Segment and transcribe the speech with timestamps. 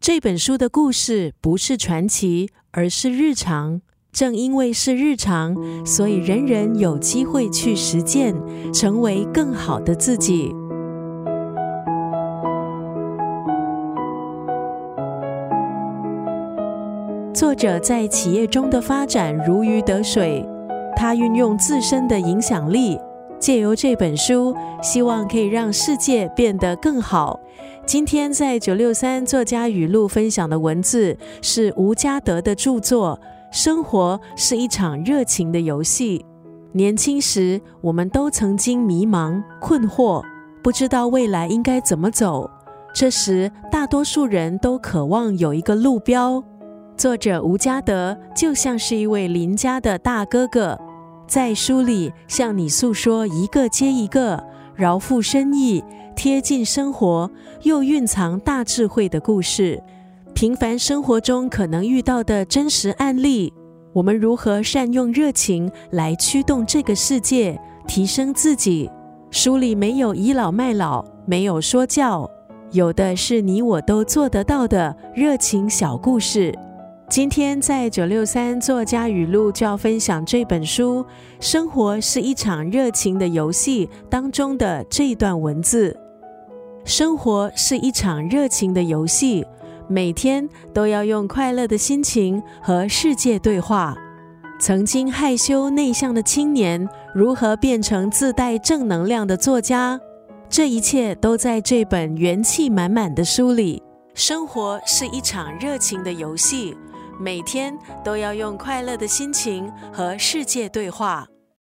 [0.00, 3.82] 这本书的故事不是传奇，而是日常。
[4.10, 8.34] 正因为是日常，所以人人有机会去实践，
[8.72, 10.54] 成为更好的自己。
[17.34, 20.42] 作者在企业中的发展如鱼得水，
[20.96, 22.98] 他运用自身的影响力，
[23.38, 27.38] 借由这本书，希望可以让世界变得更好。
[27.90, 33.18] 今天在九六三作家语录分享的文字是吴家德的著作。
[33.50, 36.24] 生活是一场热情的游戏。
[36.70, 40.22] 年轻时，我们都曾经迷茫、困惑，
[40.62, 42.48] 不知道未来应该怎么走。
[42.94, 46.40] 这时，大多数人都渴望有一个路标。
[46.96, 50.78] 作者吴家德就像是一位邻家的大哥哥，
[51.26, 54.44] 在书里向你诉说一个接一个
[54.76, 55.82] 饶富深意、
[56.22, 57.30] 贴近生活
[57.62, 59.82] 又蕴藏大智慧的故事。
[60.34, 63.50] 平凡生活中可能遇到的真实案例，
[63.94, 68.90] 我们如何善用热情来驱动这个世界，提升自己？
[69.30, 72.28] 书里没有倚老卖老，没有说教，
[72.72, 76.54] 有的是你我都做得到的热情小故事。
[77.08, 81.02] 今天在九六三作家语录就要分享这本书
[81.40, 85.98] 《生活是一场热情的游戏》当中的这一段文字：
[86.84, 89.46] 生活是一场热情的游戏。
[89.88, 93.96] 每天都要用快乐的心情和世界对话。
[94.60, 99.98] 曾经害羞内向的青年，如何变成自带正能量的作家？
[100.48, 103.82] 这一切都在这本元气满满的书里。
[104.14, 106.76] 生活是一场热情的游戏，
[107.18, 111.26] 每天都要用快乐的心情和世界对话。